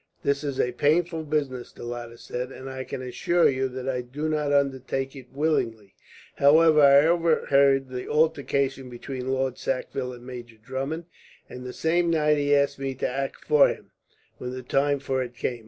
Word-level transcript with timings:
"This 0.23 0.43
is 0.43 0.59
a 0.59 0.71
painful 0.71 1.25
business," 1.25 1.71
the 1.71 1.83
latter 1.83 2.17
said, 2.17 2.51
"and 2.51 2.67
I 2.67 2.83
can 2.85 3.03
assure 3.03 3.47
you 3.47 3.67
that 3.69 3.87
I 3.87 4.01
do 4.01 4.27
not 4.27 4.51
undertake 4.51 5.15
it 5.15 5.31
willingly. 5.31 5.93
However, 6.37 6.81
I 6.81 7.05
overheard 7.05 7.89
the 7.89 8.09
altercation 8.09 8.89
between 8.89 9.29
Lord 9.31 9.59
Sackville 9.59 10.11
and 10.11 10.25
Major 10.25 10.57
Drummond, 10.57 11.05
and 11.47 11.63
the 11.67 11.71
same 11.71 12.09
night 12.09 12.39
he 12.39 12.55
asked 12.55 12.79
me 12.79 12.95
to 12.95 13.07
act 13.07 13.45
for 13.45 13.67
him, 13.67 13.91
when 14.39 14.53
the 14.53 14.63
time 14.63 14.97
for 14.97 15.21
it 15.21 15.35
came. 15.35 15.59